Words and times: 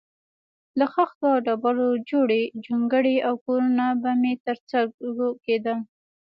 له 0.79 0.85
خښتو 0.93 1.25
او 1.33 1.37
ډبرو 1.45 1.89
جوړې 2.09 2.41
جونګړې 2.65 3.15
او 3.27 3.33
کورونه 3.45 3.85
به 4.01 4.11
مې 4.21 4.33
تر 4.45 4.55
سترګو 4.63 5.29
کېدل. 5.45 5.77